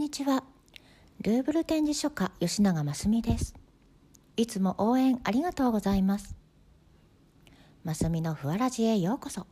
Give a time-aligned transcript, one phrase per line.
[0.00, 0.44] にちは。
[1.20, 3.54] ルーブル展示書家吉永真澄です。
[4.38, 6.34] いつも応援ありがとうございます。
[7.84, 9.46] 真澄のふわらじへようこそ。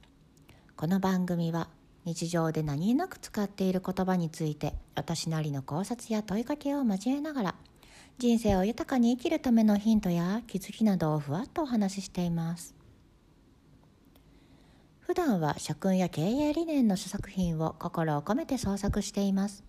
[0.75, 1.69] この番組は
[2.07, 7.55] 日常で何気なく使っている言葉について私なりの考察や問いかけを交えながら
[8.17, 12.75] 人生を豊かに生きるためのヒントや気づきなどをふわっとお話ししています。
[15.01, 19.68] 普段は社訓や経営理念の書作品を心を込めて創作しています。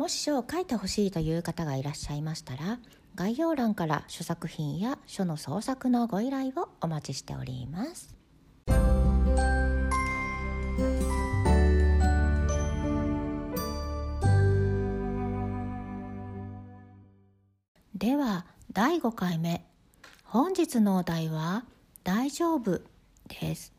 [0.00, 2.78] もし書を書いてほしいという方がいらっしゃいましたら
[3.16, 8.16] 概要欄から書作品や書の創作のご依頼をお待ちしております。
[17.94, 19.66] では第5回目。
[20.24, 21.66] 本日のお題は
[22.04, 22.80] 「大丈夫」
[23.28, 23.74] です。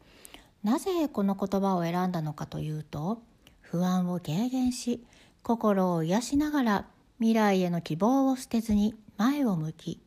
[0.64, 3.24] なぜこの言葉を選んだのかというと
[3.62, 5.04] 不安を軽減し
[5.44, 6.86] 心を癒しながら
[7.18, 10.02] 未来への希望を捨てずに前を向き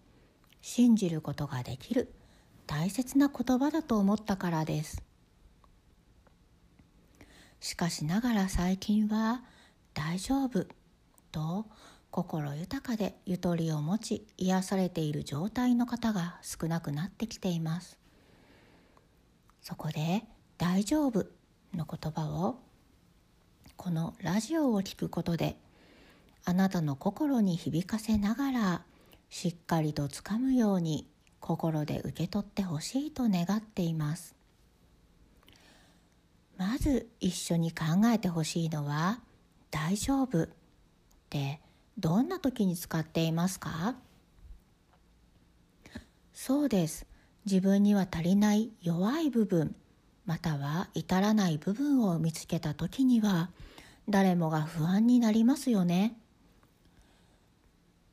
[0.62, 2.12] 信じることができる
[2.66, 5.02] 大切な言葉だと思ったからです。
[7.60, 9.42] しかしながら最近は
[9.94, 10.66] 「大丈夫」
[11.32, 11.66] と
[12.10, 17.98] 心豊かでゆとりを持ち癒されている状態の方が少なくなってきています。
[19.62, 20.24] そこで
[20.58, 21.26] 「大丈夫」
[21.74, 22.60] の言葉を
[23.76, 25.56] このラジオを聴くことで
[26.44, 28.82] あなたの心に響かせながら
[29.28, 31.08] しっかりとつかむように
[31.40, 34.34] 心で受け取ってほしいと願っています。
[36.56, 39.20] まず一緒に考えてほしいのは
[39.70, 40.48] 「大丈夫」っ
[41.28, 41.60] て
[41.98, 43.96] どんな時に使っていますか？
[46.32, 47.06] そうです。
[47.44, 49.74] 自分には足りない弱い部分
[50.26, 53.50] または至らない部分を見つけた時には
[54.08, 56.16] 誰もが不安になりますよね。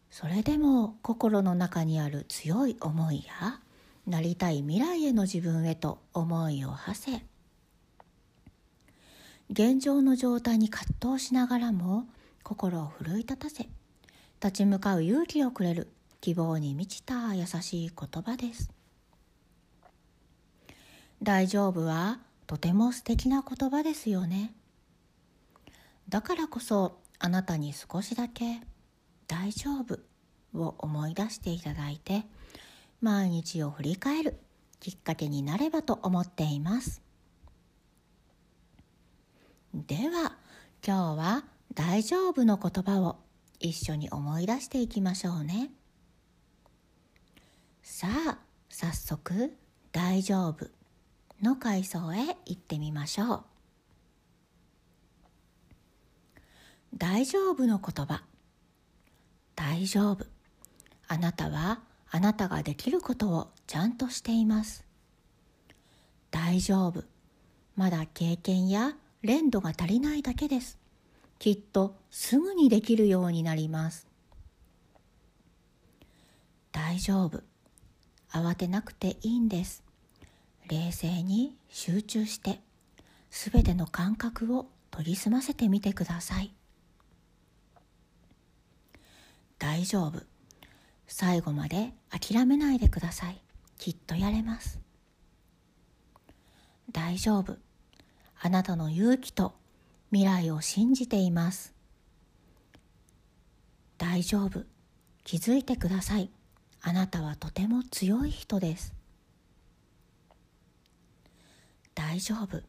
[0.10, 3.62] それでも心の中にある強い思いや
[4.06, 7.26] なりたい未来への自分へと思いを馳せ
[9.50, 12.06] 現状の状態に葛藤しながらも
[12.44, 13.70] 心を奮い立たせ
[14.44, 15.88] 立ち向かう勇気をくれる
[16.20, 18.81] 希望に満ちた優しい言葉です。
[21.24, 24.54] 大丈夫はとても素敵な言葉ですよね。
[26.10, 28.62] だからこそあなたに少しだけ
[29.28, 30.00] 「大丈夫」
[30.54, 32.26] を思い出していただいて
[33.00, 34.40] 毎日を振り返る
[34.80, 37.02] きっかけになればと思っています。
[39.74, 40.38] では
[40.86, 43.20] 今日は「大丈夫」の言葉を
[43.60, 45.72] 一緒に思い出していきましょうね。
[47.84, 48.40] さあ
[48.70, 49.56] 早速
[49.94, 50.70] 「大丈夫」
[51.42, 53.44] の階層へ行ってみましょう。
[56.96, 58.24] 大丈夫の言葉。
[59.56, 60.26] 大丈夫。
[61.08, 64.86] あなたはあなたができることをちゃんとしています。
[66.30, 67.04] 大丈夫。
[67.76, 70.78] まだ経験や練度が足りないだけです。
[71.40, 74.08] きっとすぐにできるようになります。
[76.72, 77.42] 大丈夫。
[78.32, 79.84] 慌てなくていいんです。
[80.72, 82.62] 冷静に集中して
[83.30, 86.54] すべての感覚を研ぎ澄ませてみてください。
[89.60, 90.24] 大丈夫。
[91.08, 93.42] 最後まで諦めないでください。
[93.78, 94.80] きっとやれます。
[96.90, 97.58] 大丈夫。
[98.42, 99.54] あなたの勇気と
[100.10, 101.74] 未来を信じています。
[103.98, 104.64] 大丈夫。
[105.26, 106.30] 気づいてください。
[106.82, 109.01] あなたはとても強い人です。
[112.02, 112.64] 大丈夫。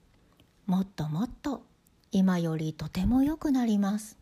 [0.66, 1.65] もっともっと
[2.10, 4.19] 今よりとても良くなります。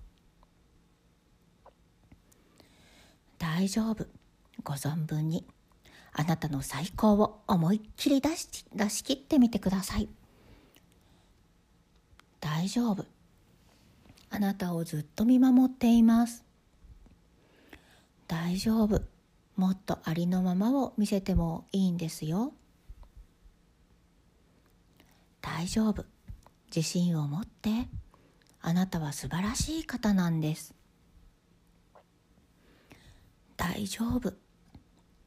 [3.37, 4.07] 大丈夫。
[4.63, 5.45] ご存分に。
[6.13, 10.09] あなたの最高を思いっきり出し出し切ってみてください。
[12.39, 13.05] 大丈夫。
[14.31, 16.45] あなたをずっと見守っています。
[18.29, 19.03] 大丈夫。
[19.57, 22.55] もっとありのままを見せてもいいんですよ。
[25.61, 26.07] 大丈夫。
[26.75, 27.87] 自信を持って。
[28.63, 30.75] あなたは素晴らしい方なんです。
[33.59, 34.33] 大丈夫。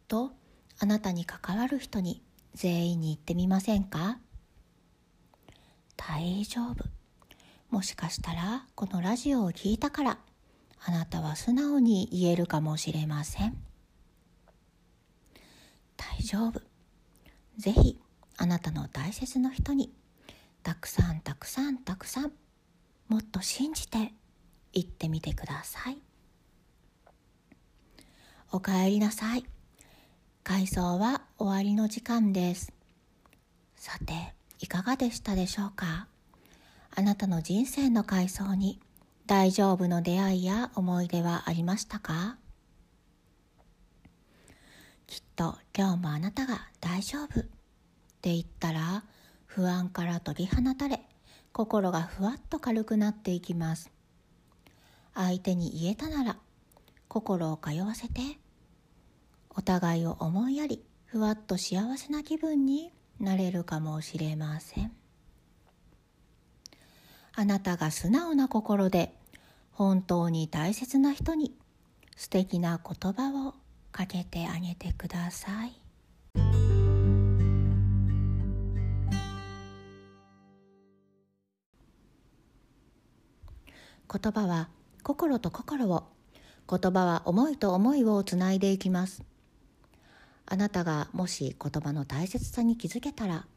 [0.08, 0.32] と
[0.80, 2.24] あなたに関わる人に
[2.56, 4.18] 全員に言ってみませんか？
[5.98, 6.84] 大丈夫。
[7.70, 10.18] もしかしたらこのラジオを聞いたから
[10.84, 13.56] あなたは素直に言えるかもしれません。
[15.96, 16.60] 大丈夫。
[17.58, 18.00] ぜひ
[18.38, 19.94] あなたの大切な人に
[20.64, 22.32] たくさんたくさんたくさん
[23.10, 24.14] もっと信じて
[24.72, 25.98] 言ってみてください。
[28.52, 29.46] おかえりなさい。
[30.44, 32.72] 回想は終わりの時間です。
[33.76, 36.08] さていかがでしたでしょうか？
[36.96, 38.80] あなたの人生の回想に
[39.26, 42.38] 大丈夫の出会いや思い出はありましたか？
[45.08, 47.44] きっと今日もあなたが大丈夫っ
[48.22, 49.04] て言ったら
[49.56, 51.02] 不安から解き放たれ
[51.52, 53.92] 心がふわっと軽くなっていきます。
[55.14, 56.38] 相手に言えたなら
[57.08, 58.22] 心を通わせて
[59.52, 64.92] お互いを思いやりふわっと幸せな気分になれるかもしれません。
[67.36, 69.14] あなたが素直な心で
[69.72, 71.56] 本当に大切な人に
[72.16, 73.54] 素敵な言葉を
[73.92, 75.83] かけてあげてください。
[84.14, 84.70] 言葉は
[85.02, 86.04] 心と心を
[86.70, 89.24] 言葉は思いと思いをつないでいきます。
[90.46, 93.48] あなたがもし言葉の大切さに気づけたら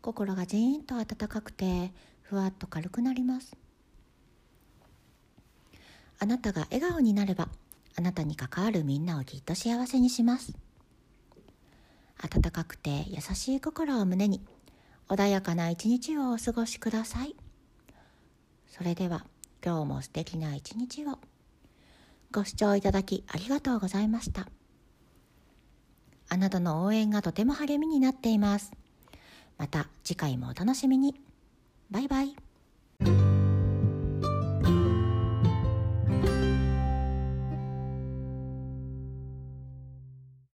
[0.00, 3.56] 心がジーンと温かくてふわっと軽くなります。
[6.20, 7.48] あなたが笑顔になれば
[7.96, 10.52] あなたに関わるみんなをきっと幸せにします。
[12.22, 14.40] 温かくて優しい心を胸に
[15.08, 17.34] 穏やかな一日をお過ごしください。
[18.68, 19.24] それでは
[19.64, 21.18] 今日も素敵な一日を。
[22.30, 24.48] ご視聴いただきありがとうございました。
[26.28, 28.72] あなたの応援がとても励みになっています。
[29.56, 31.14] また次回もお楽しみに。
[31.90, 32.47] バイバイ。